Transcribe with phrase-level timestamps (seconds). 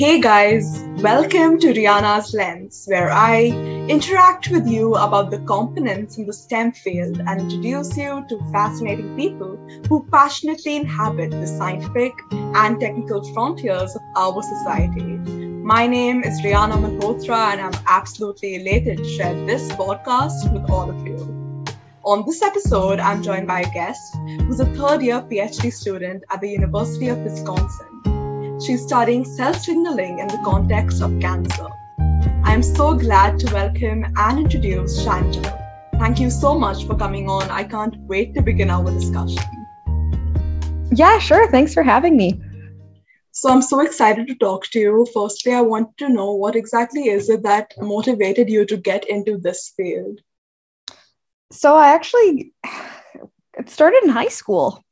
[0.00, 3.48] Hey guys, welcome to Rihanna's Lens, where I
[3.86, 9.14] interact with you about the components in the STEM field and introduce you to fascinating
[9.14, 9.58] people
[9.90, 15.02] who passionately inhabit the scientific and technical frontiers of our society.
[15.02, 20.88] My name is Rihanna Malhotra, and I'm absolutely elated to share this podcast with all
[20.88, 21.62] of you.
[22.04, 26.40] On this episode, I'm joined by a guest who's a third year PhD student at
[26.40, 28.19] the University of Wisconsin.
[28.60, 31.66] She's studying cell signaling in the context of cancer.
[32.44, 35.50] I'm so glad to welcome and introduce Chantal.
[35.98, 37.50] Thank you so much for coming on.
[37.50, 39.42] I can't wait to begin our discussion.
[40.92, 41.50] Yeah, sure.
[41.50, 42.38] Thanks for having me.
[43.30, 45.06] So I'm so excited to talk to you.
[45.14, 49.38] Firstly, I want to know what exactly is it that motivated you to get into
[49.38, 50.20] this field?
[51.50, 52.52] So I actually
[53.56, 54.84] it started in high school.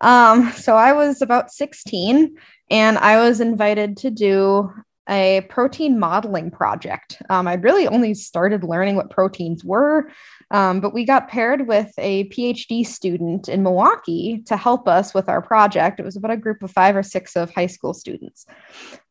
[0.00, 2.36] Um, so I was about 16
[2.72, 4.72] and I was invited to do
[5.08, 7.20] a protein modeling project.
[7.28, 10.10] Um, I really only started learning what proteins were,
[10.50, 15.28] um, but we got paired with a PhD student in Milwaukee to help us with
[15.28, 16.00] our project.
[16.00, 18.46] It was about a group of five or six of high school students.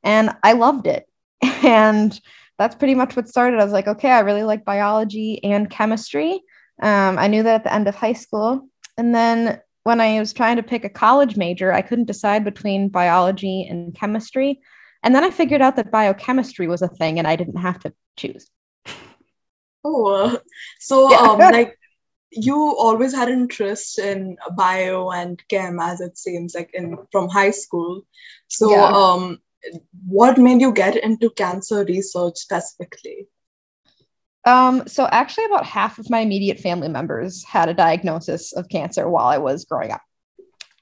[0.03, 1.08] And I loved it.
[1.64, 2.20] And
[2.58, 3.59] that's pretty much what started.
[3.59, 6.42] I was like, okay, I really like biology and chemistry.
[6.81, 8.68] Um, I knew that at the end of high school.
[8.98, 12.90] And then when I was trying to pick a college major, I couldn't decide between
[12.90, 14.62] biology and chemistry.
[15.04, 17.94] And then I figured out that biochemistry was a thing and I didn't have to
[18.18, 18.50] choose.
[19.84, 20.40] Oh,
[20.80, 21.18] so yeah.
[21.18, 21.78] um, like
[22.32, 27.52] you always had interest in bio and chem, as it seems like in from high
[27.52, 28.04] school.
[28.48, 28.92] So, yeah.
[28.94, 29.40] um,
[30.08, 33.28] what made you get into cancer research specifically?
[34.45, 39.09] Um, so actually, about half of my immediate family members had a diagnosis of cancer
[39.09, 40.02] while I was growing up.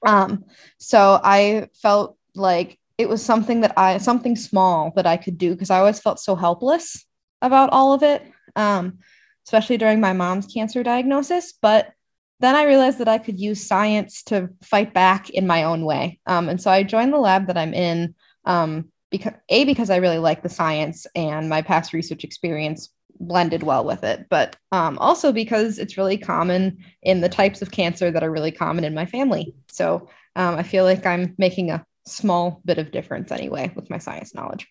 [0.06, 0.44] Um,
[0.78, 5.52] so I felt like it was something that I something small that I could do
[5.52, 7.04] because I always felt so helpless
[7.42, 8.22] about all of it,
[8.56, 8.98] um,
[9.46, 11.52] especially during my mom's cancer diagnosis.
[11.52, 11.92] But
[12.40, 16.18] then I realized that I could use science to fight back in my own way.
[16.26, 18.14] Um, and so I joined the lab that I'm in
[18.46, 22.88] um, because a because I really like the science and my past research experience
[23.20, 27.70] blended well with it, but um, also because it's really common in the types of
[27.70, 29.54] cancer that are really common in my family.
[29.68, 33.98] So um, I feel like I'm making a small bit of difference anyway with my
[33.98, 34.66] science knowledge.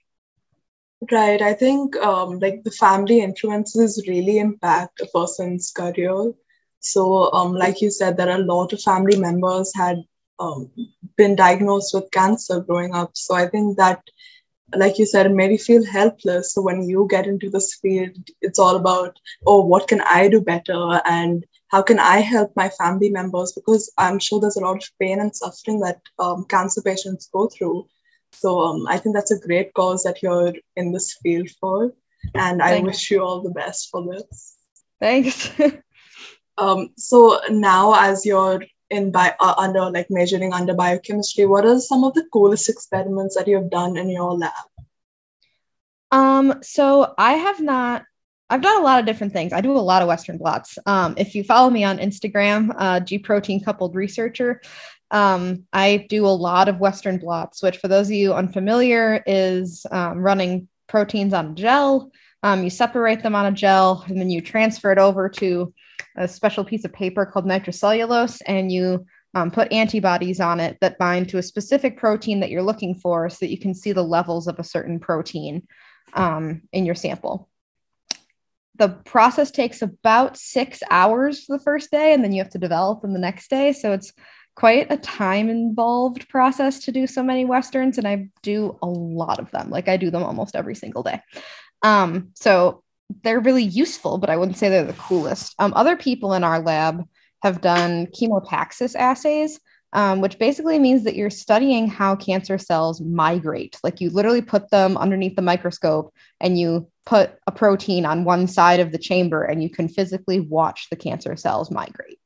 [1.11, 1.41] Right.
[1.41, 6.33] I think um, like the family influences really impact a person's career.
[6.81, 9.97] So, um, like you said, there are a lot of family members had
[10.39, 10.71] um,
[11.17, 13.11] been diagnosed with cancer growing up.
[13.13, 14.01] So I think that
[14.75, 16.53] like you said, maybe feel helpless.
[16.53, 20.41] So when you get into this field, it's all about, oh, what can I do
[20.41, 21.01] better?
[21.05, 23.51] And how can I help my family members?
[23.53, 27.47] Because I'm sure there's a lot of pain and suffering that um, cancer patients go
[27.47, 27.87] through.
[28.31, 31.93] So um, I think that's a great cause that you're in this field for.
[32.35, 32.85] And I Thanks.
[32.85, 34.57] wish you all the best for this.
[34.99, 35.51] Thanks.
[36.57, 41.79] um, so now, as you're in bio, uh, under like majoring under biochemistry what are
[41.79, 44.51] some of the coolest experiments that you have done in your lab?
[46.11, 48.03] Um so i have not
[48.49, 49.53] i've done a lot of different things.
[49.53, 50.77] I do a lot of western blots.
[50.85, 54.61] Um if you follow me on instagram uh, g protein coupled researcher
[55.11, 59.85] um, I do a lot of Western blots, which, for those of you unfamiliar, is
[59.91, 62.11] um, running proteins on a gel.
[62.43, 65.73] Um, you separate them on a gel, and then you transfer it over to
[66.15, 69.05] a special piece of paper called nitrocellulose, and you
[69.35, 73.29] um, put antibodies on it that bind to a specific protein that you're looking for
[73.29, 75.67] so that you can see the levels of a certain protein
[76.13, 77.49] um, in your sample.
[78.75, 83.01] The process takes about six hours the first day, and then you have to develop
[83.01, 83.73] them the next day.
[83.73, 84.13] So it's
[84.55, 89.39] quite a time involved process to do so many Westerns, and I do a lot
[89.39, 89.69] of them.
[89.69, 91.21] Like I do them almost every single day.
[91.81, 92.83] Um, so
[93.23, 95.55] they're really useful, but I wouldn't say they're the coolest.
[95.59, 97.03] Um, other people in our lab
[97.41, 99.59] have done chemotaxis assays,
[99.93, 103.77] um, which basically means that you're studying how cancer cells migrate.
[103.83, 108.45] Like you literally put them underneath the microscope and you put a protein on one
[108.45, 112.18] side of the chamber and you can physically watch the cancer cells migrate.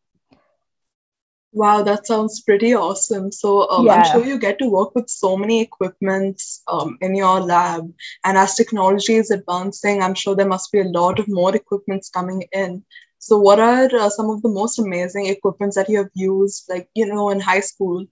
[1.56, 3.32] Wow, that sounds pretty awesome.
[3.32, 3.94] So um, yeah.
[3.94, 7.94] I'm sure you get to work with so many equipments um, in your lab.
[8.24, 12.10] And as technology is advancing, I'm sure there must be a lot of more equipments
[12.10, 12.84] coming in.
[13.20, 16.66] So what are uh, some of the most amazing equipments that you have used?
[16.70, 18.04] Like, you know, in high school,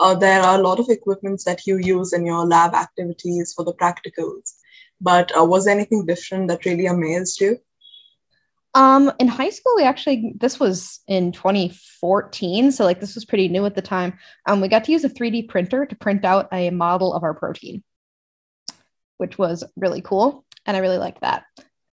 [0.00, 3.64] uh, there are a lot of equipments that you use in your lab activities for
[3.64, 4.54] the practicals.
[5.00, 7.60] But uh, was there anything different that really amazed you?
[8.78, 13.48] Um, in high school, we actually this was in 2014, so like this was pretty
[13.48, 14.16] new at the time.
[14.46, 17.34] Um, we got to use a 3D printer to print out a model of our
[17.34, 17.82] protein.
[19.16, 20.44] which was really cool.
[20.64, 21.44] And I really liked that.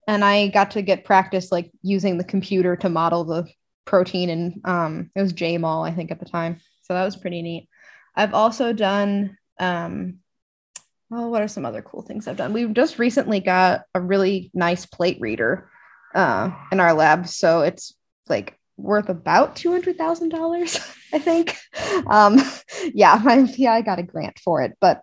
[0.07, 3.49] And I got to get practice like using the computer to model the
[3.87, 6.61] protein and um, it was JMOL, I think, at the time.
[6.83, 7.67] So that was pretty neat.
[8.15, 10.19] I've also done um,
[11.11, 12.53] oh, what are some other cool things I've done?
[12.53, 15.71] We've just recently got a really nice plate reader
[16.15, 17.29] uh, in our lab.
[17.29, 17.95] So it's
[18.29, 21.57] like worth about $200,000, I think.
[22.07, 22.41] Um,
[22.95, 25.03] yeah, my, yeah, I got a grant for it, but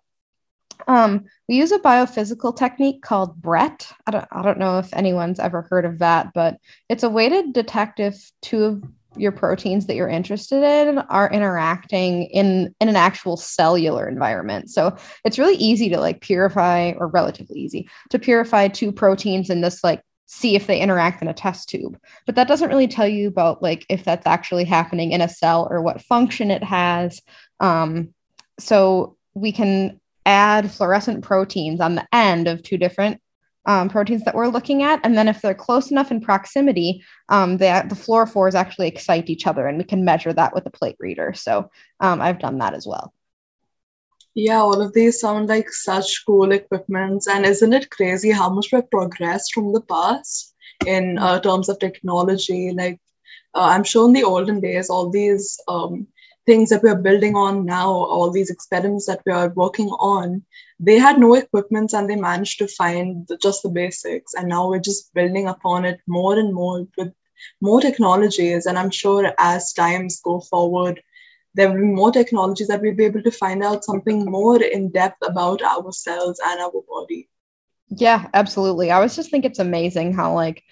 [0.87, 3.91] um, we use a biophysical technique called BRET.
[4.07, 6.57] I don't, I don't know if anyone's ever heard of that, but
[6.89, 8.83] it's a way to detect if two of
[9.17, 14.95] your proteins that you're interested in are interacting in in an actual cellular environment so
[15.25, 19.83] it's really easy to like purify or relatively easy to purify two proteins in this
[19.83, 23.27] like see if they interact in a test tube but that doesn't really tell you
[23.27, 27.21] about like if that's actually happening in a cell or what function it has
[27.59, 28.13] um,
[28.59, 33.21] so we can add fluorescent proteins on the end of two different
[33.65, 34.99] um, proteins that we're looking at.
[35.03, 39.45] And then if they're close enough in proximity, um, the, the fluorophores actually excite each
[39.45, 41.33] other and we can measure that with a plate reader.
[41.33, 41.69] So
[41.99, 43.13] um, I've done that as well.
[44.33, 47.27] Yeah, all of these sound like such cool equipments.
[47.27, 50.53] And isn't it crazy how much we've progressed from the past
[50.87, 52.71] in uh, terms of technology?
[52.71, 52.99] Like,
[53.53, 56.07] uh, I'm sure in the olden days, all these um,
[56.45, 60.43] things that we're building on now, all these experiments that we are working on,
[60.79, 64.33] they had no equipments and they managed to find the, just the basics.
[64.33, 67.13] And now we're just building upon it more and more with
[67.59, 68.65] more technologies.
[68.65, 71.01] And I'm sure as times go forward,
[71.53, 74.89] there will be more technologies that we'll be able to find out something more in
[74.89, 77.27] depth about ourselves and our body.
[77.89, 78.89] Yeah, absolutely.
[78.89, 80.63] I was just think it's amazing how like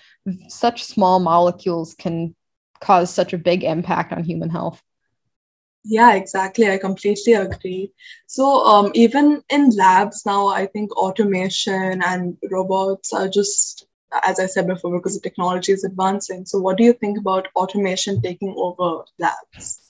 [0.48, 2.36] such small molecules can
[2.80, 4.82] cause such a big impact on human health.
[5.84, 6.70] Yeah, exactly.
[6.70, 7.92] I completely agree.
[8.28, 13.88] So, um, even in labs now, I think automation and robots are just,
[14.24, 16.46] as I said before, because the technology is advancing.
[16.46, 19.89] So, what do you think about automation taking over labs?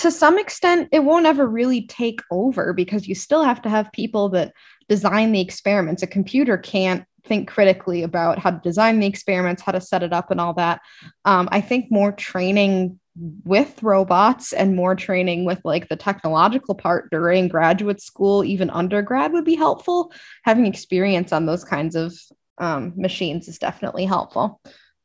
[0.00, 3.92] To some extent, it won't ever really take over because you still have to have
[3.92, 4.54] people that
[4.88, 6.02] design the experiments.
[6.02, 10.14] A computer can't think critically about how to design the experiments, how to set it
[10.14, 10.80] up, and all that.
[11.26, 12.98] Um, I think more training
[13.44, 19.34] with robots and more training with like the technological part during graduate school, even undergrad
[19.34, 20.12] would be helpful.
[20.44, 22.14] Having experience on those kinds of
[22.56, 24.62] um, machines is definitely helpful.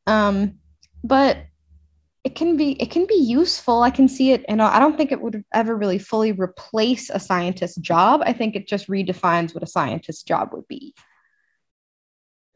[0.08, 0.60] Um,
[1.04, 1.40] but
[2.26, 3.84] it can be it can be useful.
[3.84, 7.20] I can see it, and I don't think it would ever really fully replace a
[7.20, 8.22] scientist's job.
[8.26, 10.96] I think it just redefines what a scientist's job would be.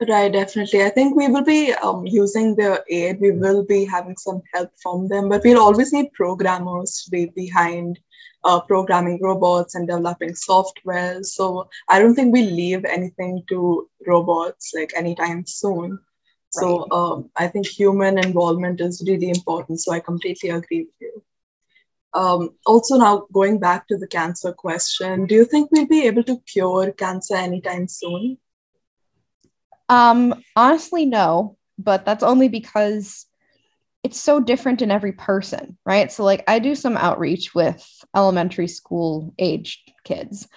[0.07, 0.83] Right, definitely.
[0.83, 3.19] I think we will be um, using their aid.
[3.19, 7.25] We will be having some help from them, but we'll always need programmers to be
[7.35, 7.99] behind
[8.45, 11.21] uh, programming robots and developing software.
[11.21, 15.99] So I don't think we leave anything to robots like anytime soon.
[16.55, 16.61] Right.
[16.61, 19.81] So um, I think human involvement is really important.
[19.81, 21.23] So I completely agree with you.
[22.13, 26.23] Um, also, now going back to the cancer question, do you think we'll be able
[26.23, 28.37] to cure cancer anytime soon?
[29.89, 33.27] Um, honestly, no, but that's only because
[34.03, 36.11] it's so different in every person, right?
[36.11, 37.85] So, like, I do some outreach with
[38.15, 40.47] elementary school age kids,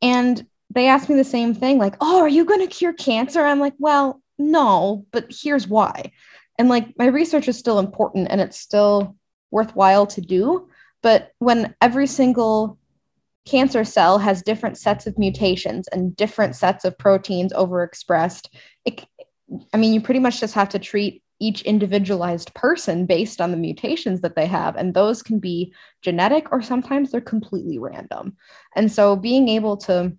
[0.00, 3.44] and they ask me the same thing, like, "Oh, are you going to cure cancer?"
[3.44, 6.12] I'm like, "Well, no, but here's why."
[6.58, 9.16] And like, my research is still important, and it's still
[9.50, 10.68] worthwhile to do.
[11.02, 12.78] But when every single
[13.44, 18.46] cancer cell has different sets of mutations and different sets of proteins overexpressed
[18.84, 19.04] it,
[19.74, 23.56] i mean you pretty much just have to treat each individualized person based on the
[23.56, 28.36] mutations that they have and those can be genetic or sometimes they're completely random
[28.76, 30.16] and so being able to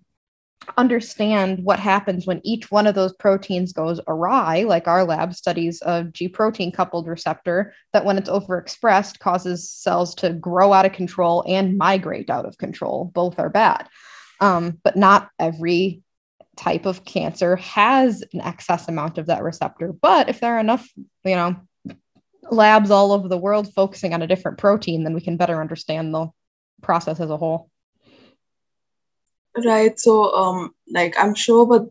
[0.76, 5.82] understand what happens when each one of those proteins goes awry, like our lab studies
[5.82, 10.92] a G protein coupled receptor that, when it's overexpressed, causes cells to grow out of
[10.92, 13.10] control and migrate out of control.
[13.14, 13.88] Both are bad.
[14.40, 16.02] Um, but not every
[16.56, 19.92] type of cancer has an excess amount of that receptor.
[19.92, 20.88] But if there are enough,
[21.24, 21.56] you know,
[22.50, 26.14] labs all over the world focusing on a different protein, then we can better understand
[26.14, 26.28] the
[26.82, 27.70] process as a whole.
[29.64, 29.98] Right.
[29.98, 31.88] So, um, like I'm sure, but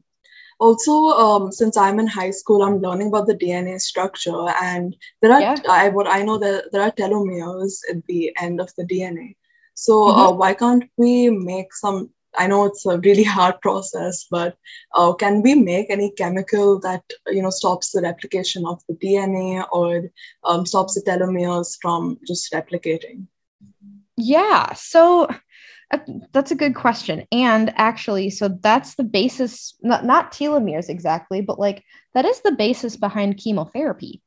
[0.60, 5.32] also um, since I'm in high school, I'm learning about the DNA structure, and there
[5.32, 5.55] are yeah.
[5.70, 9.36] I what I know that there are telomeres at the end of the DNA.
[9.75, 10.20] So uh, mm-hmm.
[10.20, 12.10] uh, why can't we make some?
[12.36, 14.58] I know it's a really hard process, but
[14.96, 19.65] uh, can we make any chemical that you know stops the replication of the DNA
[19.72, 20.10] or
[20.43, 23.27] um, stops the telomeres from just replicating?
[24.15, 24.74] Yeah.
[24.74, 25.27] So
[26.31, 27.25] that's a good question.
[27.31, 31.83] And actually, so that's the basis, not, not telomeres exactly, but like
[32.13, 34.21] that is the basis behind chemotherapy.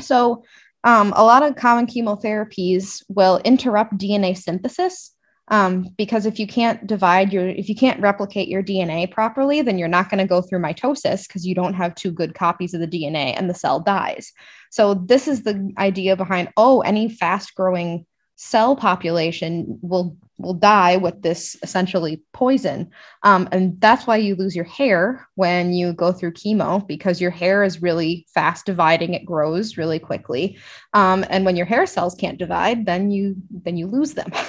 [0.00, 0.44] So,
[0.84, 5.12] um, a lot of common chemotherapies will interrupt DNA synthesis
[5.48, 9.78] um, because if you can't divide your, if you can't replicate your DNA properly, then
[9.78, 12.80] you're not going to go through mitosis because you don't have two good copies of
[12.80, 14.32] the DNA and the cell dies.
[14.70, 20.98] So, this is the idea behind oh, any fast growing cell population will will die
[20.98, 22.90] with this essentially poison.
[23.22, 27.30] Um, and that's why you lose your hair when you go through chemo because your
[27.30, 29.14] hair is really fast dividing.
[29.14, 30.58] It grows really quickly.
[30.92, 34.32] Um, and when your hair cells can't divide then you then you lose them.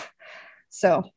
[0.70, 1.10] So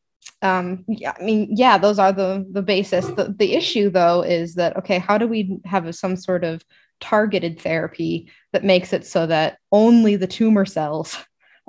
[0.43, 3.05] um, yeah i mean yeah those are the the basis.
[3.07, 6.65] The, the issue though is that okay how do we have some sort of
[7.01, 11.19] targeted therapy that makes it so that only the tumor cells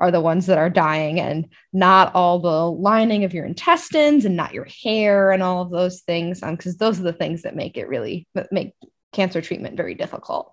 [0.01, 4.35] are the ones that are dying and not all the lining of your intestines and
[4.35, 7.55] not your hair and all of those things because um, those are the things that
[7.55, 8.73] make it really make
[9.13, 10.51] cancer treatment very difficult.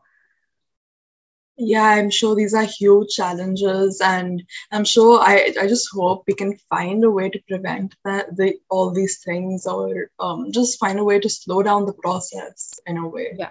[1.56, 6.34] Yeah i'm sure these are huge challenges and i'm sure i i just hope we
[6.34, 11.00] can find a way to prevent that the all these things or um, just find
[11.00, 13.34] a way to slow down the process in a way.
[13.36, 13.50] Yeah.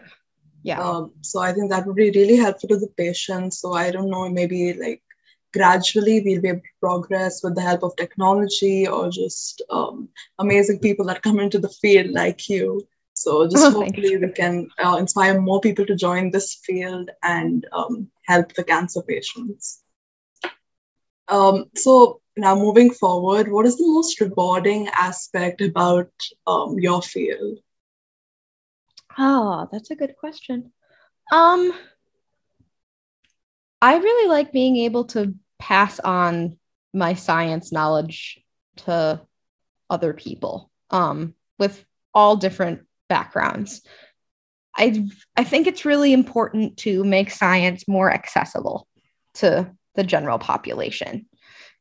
[0.64, 0.82] Yeah.
[0.82, 4.10] Um, so i think that would be really helpful to the patient so i don't
[4.10, 5.02] know maybe like
[5.54, 10.80] gradually we'll be able to progress with the help of technology or just um, amazing
[10.80, 12.82] people that come into the field like you.
[13.14, 17.66] So just oh, hopefully we can uh, inspire more people to join this field and
[17.72, 19.82] um, help the cancer patients.
[21.28, 26.12] Um, so now moving forward, what is the most rewarding aspect about
[26.46, 27.58] um, your field?
[29.18, 30.72] Oh, that's a good question.
[31.32, 31.74] Um,
[33.82, 36.58] I really like being able to pass on
[36.94, 38.40] my science knowledge
[38.78, 39.22] to
[39.90, 43.82] other people um, with all different backgrounds.
[44.76, 48.88] I I think it's really important to make science more accessible
[49.36, 51.28] to the general population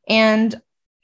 [0.09, 0.61] and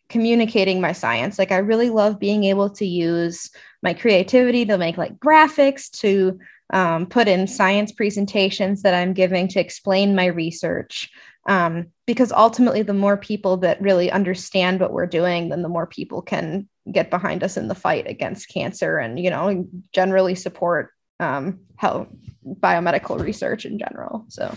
[0.09, 1.39] communicating my science.
[1.39, 3.51] Like I really love being able to use
[3.83, 6.39] my creativity to make like graphics to
[6.73, 11.11] um, put in science presentations that I'm giving to explain my research.
[11.49, 15.87] Um, because ultimately, the more people that really understand what we're doing, then the more
[15.87, 20.91] people can get behind us in the fight against cancer and, you know, generally support
[21.19, 22.09] um, health,
[22.47, 24.25] biomedical research in general.
[24.29, 24.55] So,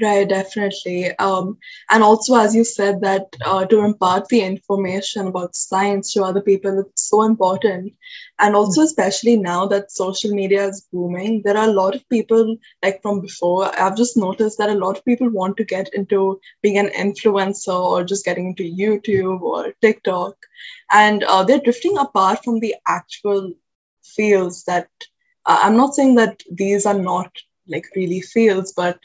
[0.00, 1.14] Right, definitely.
[1.18, 1.58] Um,
[1.90, 6.40] and also, as you said, that uh, to impart the information about science to other
[6.40, 7.92] people is so important.
[8.38, 8.86] And also, mm-hmm.
[8.86, 13.20] especially now that social media is booming, there are a lot of people, like from
[13.20, 16.88] before, I've just noticed that a lot of people want to get into being an
[16.88, 20.36] influencer or just getting into YouTube or TikTok.
[20.90, 23.52] And uh, they're drifting apart from the actual
[24.02, 24.88] fields that
[25.44, 27.30] uh, I'm not saying that these are not
[27.68, 28.98] like really fields, but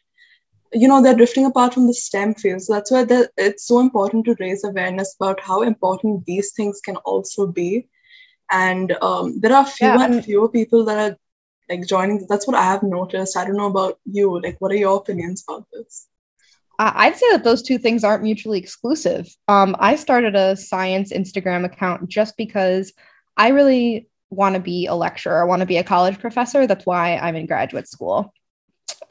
[0.74, 3.06] you know they're drifting apart from the stem field so that's why
[3.38, 7.88] it's so important to raise awareness about how important these things can also be
[8.52, 11.18] and um, there are fewer yeah, and fewer people that are
[11.70, 14.76] like joining that's what i have noticed i don't know about you like what are
[14.76, 16.08] your opinions about this
[16.80, 19.28] I'd say that those two things aren't mutually exclusive.
[19.48, 22.94] Um, I started a science Instagram account just because
[23.36, 25.42] I really want to be a lecturer.
[25.42, 26.68] I want to be a college professor.
[26.68, 28.32] That's why I'm in graduate school.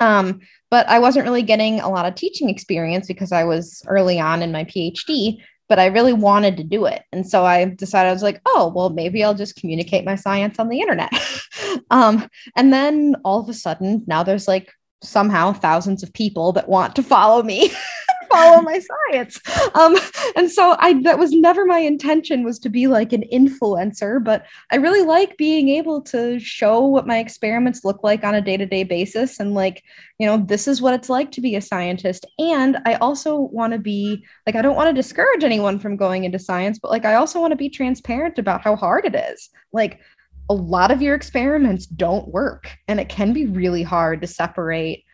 [0.00, 0.40] Um,
[0.71, 4.43] but I wasn't really getting a lot of teaching experience because I was early on
[4.43, 5.38] in my PhD,
[5.69, 7.02] but I really wanted to do it.
[7.12, 10.59] And so I decided I was like, oh, well, maybe I'll just communicate my science
[10.59, 11.12] on the internet.
[11.90, 16.69] um, and then all of a sudden, now there's like somehow thousands of people that
[16.69, 17.71] want to follow me
[18.28, 19.40] follow my science.
[19.75, 19.97] Um,
[20.37, 24.47] and so I that was never my intention was to be like an influencer, but
[24.71, 28.85] I really like being able to show what my experiments look like on a day-to-day
[28.85, 29.83] basis and like,
[30.18, 32.26] you know, this is what it's like to be a scientist.
[32.38, 36.25] And I also want to be like I don't want to discourage anyone from going
[36.25, 39.50] into science, but like I also want to be transparent about how hard it is.
[39.73, 40.00] Like
[40.49, 45.04] a lot of your experiments don't work and it can be really hard to separate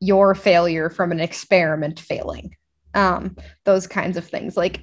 [0.00, 2.56] your failure from an experiment failing
[2.94, 4.56] um, those kinds of things.
[4.56, 4.82] Like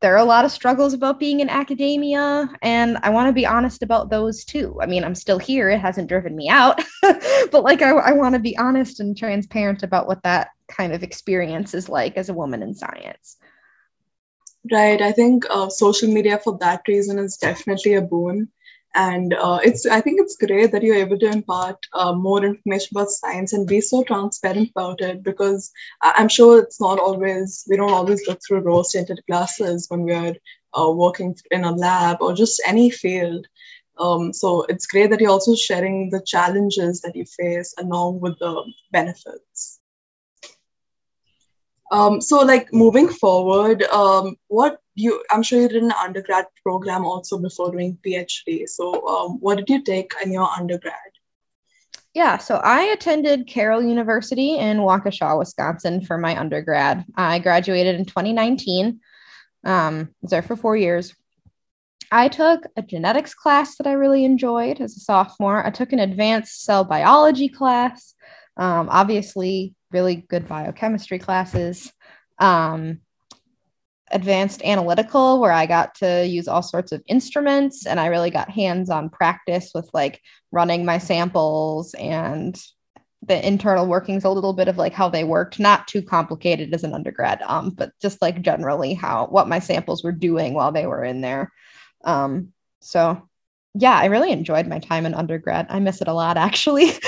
[0.00, 3.46] there are a lot of struggles about being in academia, and I want to be
[3.46, 4.78] honest about those too.
[4.80, 8.34] I mean, I'm still here; it hasn't driven me out, but like I, I want
[8.34, 12.34] to be honest and transparent about what that kind of experience is like as a
[12.34, 13.36] woman in science.
[14.70, 15.00] Right.
[15.02, 18.48] I think uh, social media for that reason is definitely a boon
[18.94, 22.88] and uh, it's i think it's great that you're able to impart uh, more information
[22.92, 25.72] about science and be so transparent about it because
[26.02, 30.34] i'm sure it's not always we don't always look through rose tinted glasses when we're
[30.78, 33.46] uh, working in a lab or just any field.
[33.98, 38.38] Um, so it's great that you're also sharing the challenges that you face along with
[38.40, 39.80] the benefits.
[41.92, 47.04] Um, so like moving forward, um, what you I'm sure you did an undergrad program
[47.04, 48.68] also before doing PhD.
[48.68, 50.94] So um, what did you take in your undergrad?
[52.14, 57.04] Yeah, so I attended Carroll University in Waukesha, Wisconsin for my undergrad.
[57.16, 59.00] I graduated in 2019.
[59.64, 61.12] Um, was there for four years.
[62.12, 65.66] I took a genetics class that I really enjoyed as a sophomore.
[65.66, 68.14] I took an advanced cell biology class.
[68.56, 71.92] Um, obviously, really good biochemistry classes.
[72.38, 73.00] Um,
[74.14, 78.48] advanced analytical where I got to use all sorts of instruments and I really got
[78.48, 80.20] hands on practice with like
[80.52, 82.58] running my samples and
[83.26, 85.58] the internal workings a little bit of like how they worked.
[85.58, 90.04] Not too complicated as an undergrad um but just like generally how what my samples
[90.04, 91.52] were doing while they were in there.
[92.04, 93.28] Um so
[93.76, 95.66] yeah i really enjoyed my time in undergrad.
[95.70, 96.92] I miss it a lot actually.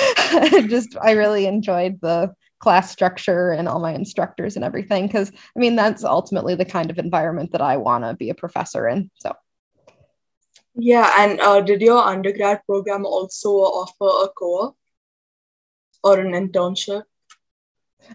[0.66, 5.58] Just i really enjoyed the class structure and all my instructors and everything because i
[5.58, 9.10] mean that's ultimately the kind of environment that i want to be a professor in
[9.18, 9.32] so
[10.74, 14.76] yeah and uh, did your undergrad program also offer a co-op
[16.02, 17.02] or an internship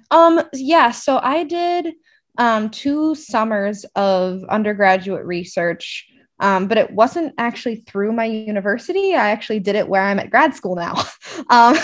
[0.09, 1.93] um yeah so i did
[2.37, 6.07] um two summers of undergraduate research
[6.41, 9.13] um, but it wasn't actually through my university.
[9.13, 10.95] I actually did it where I'm at grad school now.
[11.51, 11.77] um,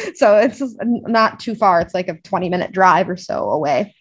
[0.14, 1.80] so it's not too far.
[1.80, 3.94] It's like a 20 minute drive or so away.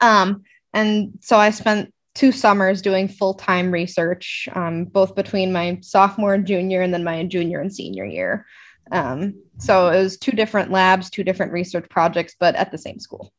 [0.00, 5.78] Um, and so I spent two summers doing full time research, um, both between my
[5.82, 8.46] sophomore and junior, and then my junior and senior year.
[8.92, 13.00] Um, so it was two different labs, two different research projects, but at the same
[13.00, 13.32] school.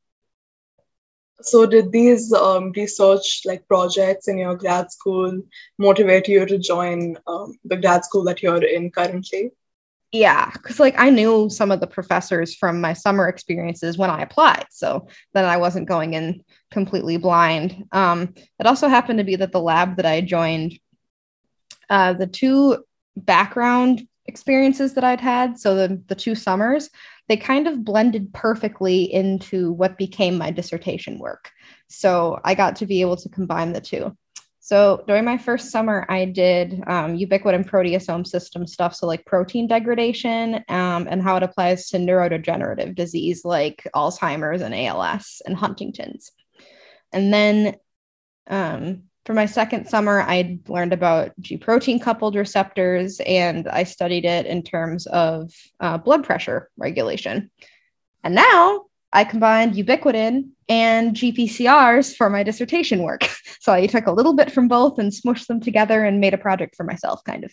[1.41, 5.41] So, did these um, research like projects in your grad school
[5.77, 9.51] motivate you to join um, the grad school that you're in currently?
[10.15, 14.21] Yeah, because like I knew some of the professors from my summer experiences when I
[14.21, 17.83] applied, so then I wasn't going in completely blind.
[17.91, 20.79] Um, it also happened to be that the lab that I joined,
[21.89, 22.85] uh, the two
[23.17, 26.89] background experiences that I'd had, so the the two summers,
[27.27, 31.51] they kind of blended perfectly into what became my dissertation work.
[31.89, 34.15] So I got to be able to combine the two.
[34.65, 38.95] So during my first summer, I did um, ubiquitin proteasome system stuff.
[38.95, 44.73] So like protein degradation um, and how it applies to neurodegenerative disease like Alzheimer's and
[44.73, 46.31] ALS and Huntington's.
[47.13, 47.75] And then
[48.47, 54.25] um, for my second summer, I learned about G protein coupled receptors and I studied
[54.25, 57.51] it in terms of uh, blood pressure regulation.
[58.23, 63.27] And now I combined ubiquitin and GPCRs for my dissertation work.
[63.65, 66.37] So I took a little bit from both and smushed them together and made a
[66.37, 67.51] project for myself, kind of.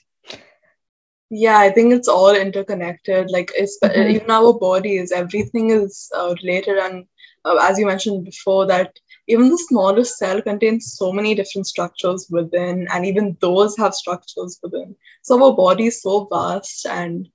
[1.30, 3.30] Yeah, I think it's all interconnected.
[3.30, 4.10] Like, it's, mm-hmm.
[4.10, 6.76] even our bodies, everything is uh, related.
[6.76, 7.06] And
[7.46, 8.92] uh, as you mentioned before, that
[9.26, 14.58] even the smallest cell contains so many different structures within, and even those have structures
[14.62, 14.94] within.
[15.22, 17.26] So our body is so vast, and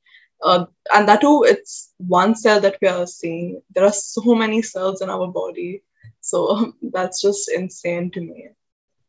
[0.44, 3.62] uh, and that too, it's one cell that we are seeing.
[3.74, 5.84] There are so many cells in our body,
[6.22, 8.50] so that's just insane to me.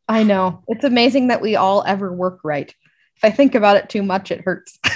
[0.07, 2.73] I know it's amazing that we all ever work right.
[3.17, 4.79] If I think about it too much, it hurts.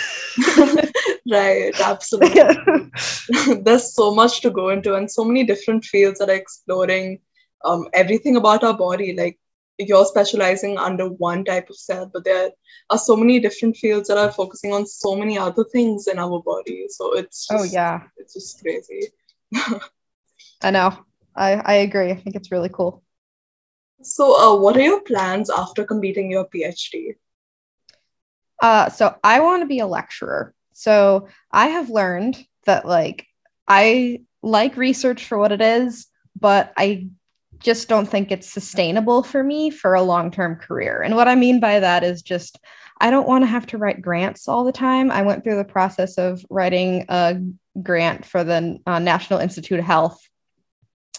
[1.31, 2.41] right absolutely
[3.61, 7.19] there's so much to go into and so many different fields that are exploring
[7.63, 9.15] um, everything about our body.
[9.15, 9.39] Like
[9.87, 12.51] you're specializing under one type of cell, but there
[12.89, 16.41] are so many different fields that are focusing on so many other things in our
[16.41, 16.85] body.
[16.89, 19.09] So it's oh, just, oh yeah, it's just crazy.
[20.61, 20.97] I know.
[21.35, 22.11] I I agree.
[22.11, 23.03] I think it's really cool.
[24.01, 27.15] So, uh, what are your plans after completing your PhD?
[28.61, 30.53] Uh, so I want to be a lecturer.
[30.73, 33.27] So I have learned that like
[33.67, 36.07] I like research for what it is,
[36.39, 37.07] but I
[37.63, 41.01] just don't think it's sustainable for me for a long term career.
[41.01, 42.59] And what I mean by that is just,
[42.99, 45.09] I don't want to have to write grants all the time.
[45.11, 47.41] I went through the process of writing a
[47.81, 50.19] grant for the uh, National Institute of Health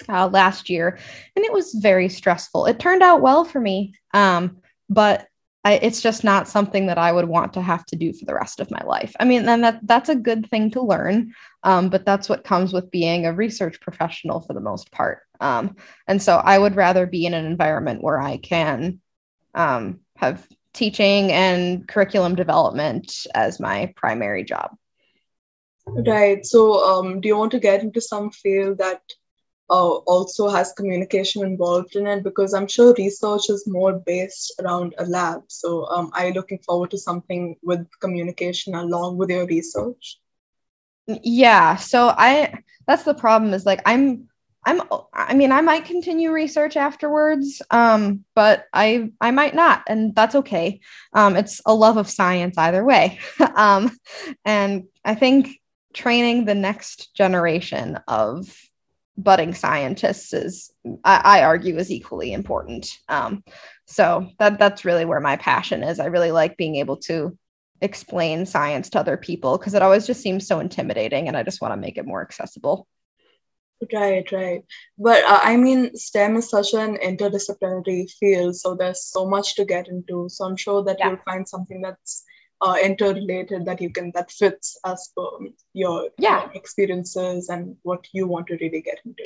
[0.09, 0.99] uh, last year,
[1.35, 2.67] and it was very stressful.
[2.67, 5.27] It turned out well for me, um, but
[5.65, 8.35] I, it's just not something that I would want to have to do for the
[8.35, 9.15] rest of my life.
[9.19, 12.73] I mean, and that that's a good thing to learn, um, but that's what comes
[12.73, 15.23] with being a research professional for the most part.
[15.45, 15.77] Um,
[16.09, 19.01] and so I would rather be in an environment where I can
[19.55, 24.77] um, have teaching and curriculum development as my primary job.
[25.87, 26.45] Right.
[26.47, 29.03] So, um, do you want to get into some field that
[29.71, 34.95] uh, also has communication involved in it because I'm sure research is more based around
[34.99, 35.43] a lab.
[35.49, 40.19] So, um, are you looking forward to something with communication along with your research?
[41.07, 41.77] Yeah.
[41.77, 42.55] So I
[42.87, 44.29] that's the problem is like I'm
[44.67, 50.15] I'm I mean I might continue research afterwards um but I I might not and
[50.15, 50.81] that's okay.
[51.13, 53.19] Um it's a love of science either way.
[53.57, 53.91] um
[54.45, 55.61] and I think
[55.93, 58.55] training the next generation of
[59.17, 60.73] budding scientists is
[61.05, 62.99] I, I argue is equally important.
[63.09, 63.45] Um
[63.87, 66.01] so that that's really where my passion is.
[66.01, 67.37] I really like being able to
[67.81, 71.61] explain science to other people because it always just seems so intimidating and I just
[71.61, 72.87] want to make it more accessible.
[73.93, 74.65] Right, right.
[74.99, 79.65] But uh, I mean, STEM is such an interdisciplinary field, so there's so much to
[79.65, 80.29] get into.
[80.29, 81.09] So I'm sure that yeah.
[81.09, 82.25] you'll find something that's
[82.61, 85.27] uh, interrelated that you can that fits as per
[85.73, 86.49] your yeah.
[86.55, 89.25] experiences and what you want to really get into.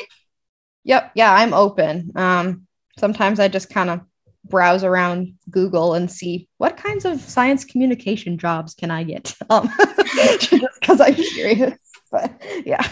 [0.84, 1.12] Yep.
[1.14, 2.12] Yeah, I'm open.
[2.16, 2.66] Um,
[2.98, 4.00] sometimes I just kind of
[4.44, 9.34] browse around Google and see what kinds of science communication jobs can I get.
[9.50, 9.70] Um,
[10.40, 11.78] just because I'm curious.
[12.12, 12.86] But yeah.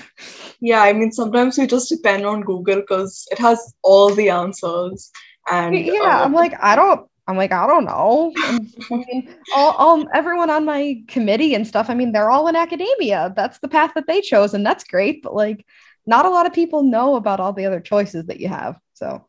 [0.60, 5.10] Yeah, I mean, sometimes you just depend on Google because it has all the answers.
[5.50, 7.08] And yeah, uh, I'm like, I don't.
[7.28, 8.32] I'm like, I don't know.
[8.36, 8.58] I
[8.90, 11.90] mean, all, all everyone on my committee and stuff.
[11.90, 13.32] I mean, they're all in academia.
[13.34, 15.22] That's the path that they chose, and that's great.
[15.22, 15.66] But like,
[16.06, 18.78] not a lot of people know about all the other choices that you have.
[18.94, 19.26] So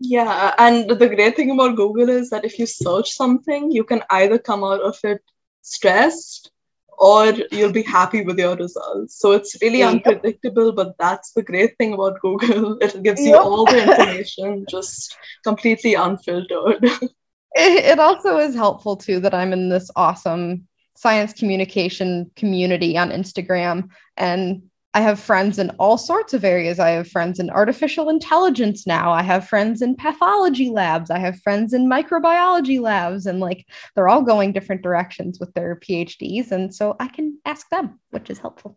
[0.00, 4.02] yeah, and the great thing about Google is that if you search something, you can
[4.10, 5.22] either come out of it
[5.62, 6.52] stressed
[6.98, 9.18] or you'll be happy with your results.
[9.18, 9.94] So it's really yep.
[9.94, 12.78] unpredictable, but that's the great thing about Google.
[12.82, 16.78] It gives you all the information just completely unfiltered.
[17.54, 23.90] it also is helpful too that I'm in this awesome science communication community on Instagram
[24.16, 24.62] and
[24.98, 26.80] I have friends in all sorts of areas.
[26.80, 29.12] I have friends in artificial intelligence now.
[29.12, 31.08] I have friends in pathology labs.
[31.08, 33.26] I have friends in microbiology labs.
[33.26, 36.50] And like they're all going different directions with their PhDs.
[36.50, 38.76] And so I can ask them, which is helpful.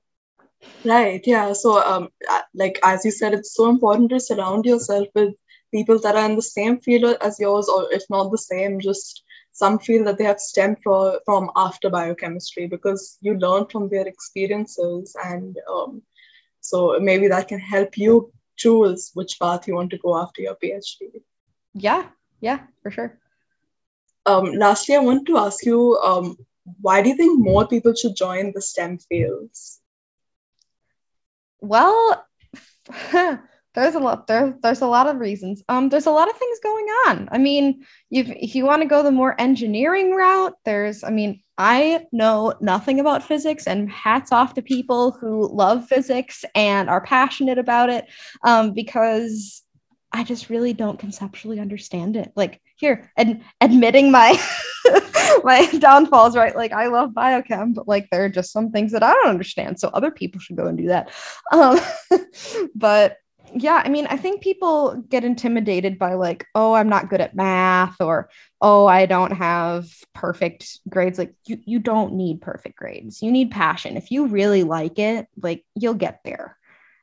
[0.86, 1.24] Right.
[1.26, 1.54] Yeah.
[1.54, 2.10] So, um,
[2.54, 5.34] like as you said, it's so important to surround yourself with
[5.74, 9.24] people that are in the same field as yours, or if not the same, just
[9.54, 14.08] some feel that they have stemmed from, from after biochemistry because you learn from their
[14.08, 16.02] experiences and um,
[16.72, 18.32] so maybe that can help you
[18.64, 21.22] choose which path you want to go after your phd
[21.74, 22.04] yeah
[22.42, 23.18] yeah for sure.
[24.26, 25.80] Um, lastly i want to ask you
[26.10, 26.38] um,
[26.80, 29.82] why do you think more people should join the stem fields?
[31.60, 32.26] Well
[33.74, 35.64] there's a lot there there's a lot of reasons.
[35.70, 37.30] Um there's a lot of things going on.
[37.32, 41.42] I mean you if you want to go the more engineering route there's i mean
[41.58, 47.02] i know nothing about physics and hats off to people who love physics and are
[47.02, 48.06] passionate about it
[48.44, 49.64] um because
[50.12, 52.32] i just really don't conceptually understand it.
[52.36, 54.38] Like here and admitting my
[55.44, 56.56] my downfalls right?
[56.56, 59.80] Like i love biochem but like there are just some things that i don't understand
[59.80, 61.12] so other people should go and do that.
[61.54, 61.80] Um
[62.76, 63.18] but
[63.56, 67.36] yeah, I mean, I think people get intimidated by like, oh, I'm not good at
[67.36, 68.30] math or
[68.62, 71.18] oh, I don't have perfect grades.
[71.18, 73.22] Like you you don't need perfect grades.
[73.22, 73.98] You need passion.
[73.98, 76.58] If you really like it, like you'll get there.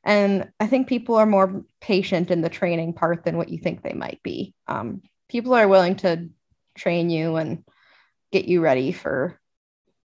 [0.05, 3.83] And I think people are more patient in the training part than what you think
[3.83, 4.55] they might be.
[4.67, 6.31] Um, people are willing to
[6.77, 7.65] train you and
[8.33, 9.39] get you ready for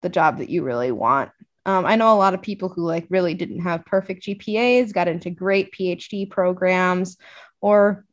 [0.01, 1.31] the job that you really want.
[1.65, 5.07] Um, I know a lot of people who like really didn't have perfect GPAs, got
[5.07, 7.17] into great PhD programs,
[7.61, 8.05] or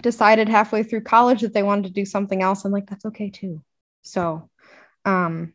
[0.00, 2.64] decided halfway through college that they wanted to do something else.
[2.64, 3.62] And like, that's okay too.
[4.02, 4.50] So,
[5.04, 5.54] um,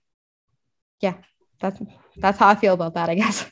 [1.01, 1.15] yeah,
[1.61, 1.79] that's
[2.17, 3.49] that's how I feel about that, I guess.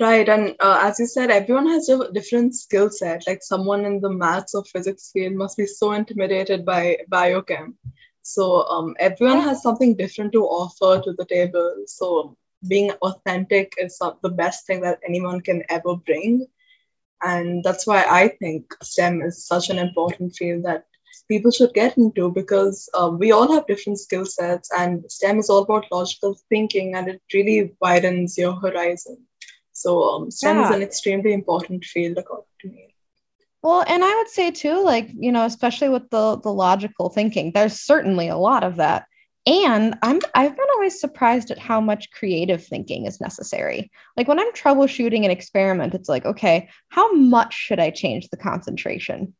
[0.00, 3.22] Right, and uh, as you said, everyone has a different skill set.
[3.26, 7.74] Like someone in the maths or physics field must be so intimidated by biochem.
[8.22, 11.84] So um, everyone has something different to offer to the table.
[11.86, 12.36] So
[12.68, 16.46] being authentic is the best thing that anyone can ever bring.
[17.22, 20.84] And that's why I think STEM is such an important field that
[21.28, 25.50] people should get into because um, we all have different skill sets, and STEM is
[25.50, 29.18] all about logical thinking and it really widens your horizon.
[29.72, 30.68] So, um, STEM yeah.
[30.68, 32.94] is an extremely important field, according to me.
[33.62, 37.52] Well, and I would say too, like, you know, especially with the the logical thinking,
[37.52, 39.06] there's certainly a lot of that
[39.46, 44.38] and i'm i've been always surprised at how much creative thinking is necessary like when
[44.38, 49.32] i'm troubleshooting an experiment it's like okay how much should i change the concentration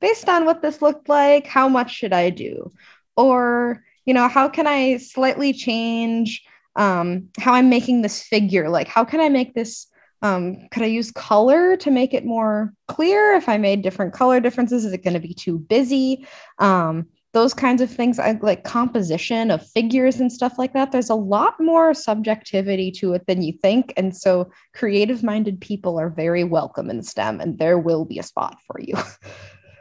[0.00, 2.72] based on what this looked like how much should i do
[3.16, 6.42] or you know how can i slightly change
[6.76, 9.86] um, how i'm making this figure like how can i make this
[10.22, 13.32] um, could I use color to make it more clear?
[13.32, 16.26] If I made different color differences, is it going to be too busy?
[16.58, 20.90] Um, those kinds of things, I, like composition of figures and stuff like that.
[20.90, 23.92] There's a lot more subjectivity to it than you think.
[23.96, 28.24] And so creative minded people are very welcome in STEM, and there will be a
[28.24, 28.94] spot for you.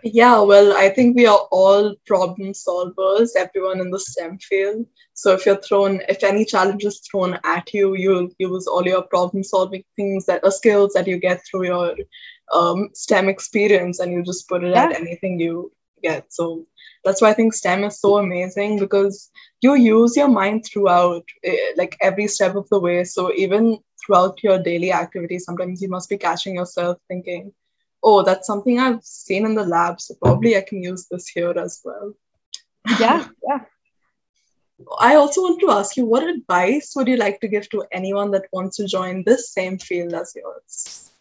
[0.04, 4.86] Yeah, well, I think we are all problem solvers, everyone in the STEM field.
[5.14, 9.02] So if you're thrown, if any challenge is thrown at you, you'll use all your
[9.02, 11.96] problem solving things that are skills that you get through your
[12.54, 14.86] um, STEM experience and you just put it yeah.
[14.86, 16.32] at anything you get.
[16.32, 16.66] So
[17.04, 19.32] that's why I think STEM is so amazing because
[19.62, 23.04] you use your mind throughout, eh, like every step of the way.
[23.04, 27.54] So even throughout your daily activities, sometimes you must be catching yourself thinking,
[28.04, 31.54] oh, that's something I've seen in the lab, so probably I can use this here
[31.58, 32.14] as well.
[33.00, 33.60] Yeah, yeah.
[35.00, 38.32] I also want to ask you, what advice would you like to give to anyone
[38.32, 41.12] that wants to join this same field as yours?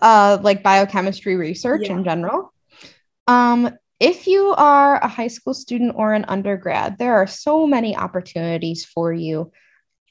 [0.00, 1.92] Uh, like biochemistry research yeah.
[1.92, 2.52] in general.
[3.26, 3.70] Um,
[4.02, 8.84] if you are a high school student or an undergrad, there are so many opportunities
[8.84, 9.52] for you.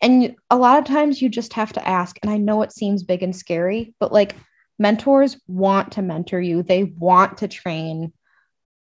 [0.02, 2.18] And a lot of times you just have to ask.
[2.24, 4.38] And I know it seems big and scary, but like
[4.80, 8.14] mentors want to mentor you, they want to train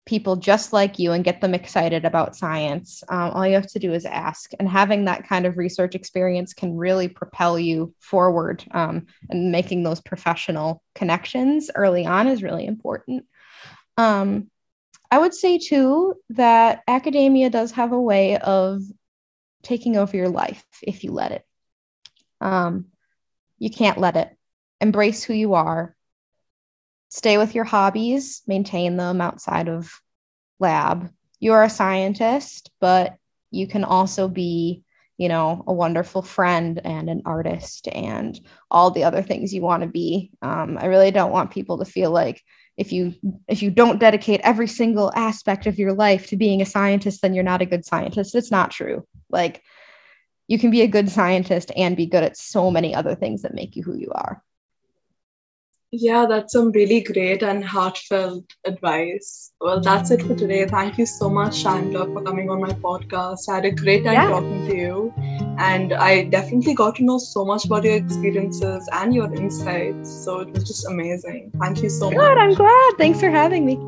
[0.05, 3.03] people just like you and get them excited about science.
[3.09, 4.51] Um, all you have to do is ask.
[4.61, 8.63] And having that kind of research experience can really propel you forward.
[8.73, 13.25] Um, and making those professional connections early on is really important.
[13.97, 14.51] Um,
[15.11, 18.83] I would say too that academia does have a way of
[19.63, 21.45] taking over your life if you let it.
[22.41, 22.87] Um,
[23.59, 24.37] you can't let it
[24.81, 25.97] embrace who you are,
[27.09, 29.91] stay with your hobbies, maintain them outside of
[30.59, 31.11] lab.
[31.41, 33.17] You are a scientist, but
[33.51, 34.85] you can also be,
[35.17, 38.39] you know, a wonderful friend and an artist and
[38.71, 40.31] all the other things you want to be.
[40.43, 42.43] Um, I really don't want people to feel like
[42.79, 43.15] if you
[43.49, 47.35] if you don't dedicate every single aspect of your life to being a scientist, then
[47.35, 48.37] you're not a good scientist.
[48.37, 49.05] It's not true.
[49.29, 49.63] Like
[50.47, 53.53] you can be a good scientist and be good at so many other things that
[53.53, 54.43] make you who you are.
[55.91, 59.53] Yeah, that's some really great and heartfelt advice.
[59.59, 60.67] Well, that's it for today.
[60.67, 63.49] Thank you so much, Chandler, for coming on my podcast.
[63.49, 64.29] I had a great time yeah.
[64.29, 65.15] talking to you,
[65.59, 70.11] and I definitely got to know so much about your experiences and your insights.
[70.11, 71.53] So it was just amazing.
[71.59, 72.37] Thank you so Good, much.
[72.37, 72.93] I'm glad.
[72.99, 73.79] Thanks for having me.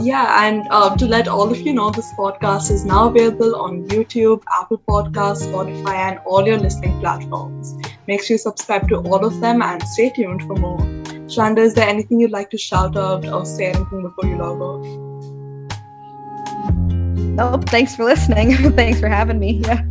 [0.00, 3.88] Yeah, and uh, to let all of you know, this podcast is now available on
[3.88, 7.74] YouTube, Apple Podcasts, Spotify, and all your listening platforms.
[8.06, 11.03] Make sure you subscribe to all of them and stay tuned for more.
[11.34, 14.60] Shanda, is there anything you'd like to shout out or say anything before you log
[14.60, 14.86] off?
[17.16, 17.68] Nope.
[17.68, 18.54] Thanks for listening.
[18.76, 19.62] thanks for having me.
[19.64, 19.84] Yeah.